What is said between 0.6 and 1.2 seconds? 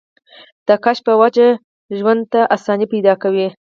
د کشف پۀ